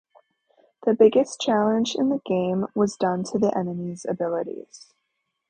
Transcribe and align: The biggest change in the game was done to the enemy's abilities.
The 0.83 0.95
biggest 0.95 1.39
change 1.41 1.93
in 1.93 2.09
the 2.09 2.21
game 2.25 2.65
was 2.73 2.95
done 2.97 3.23
to 3.25 3.37
the 3.37 3.55
enemy's 3.55 4.03
abilities. 4.03 4.91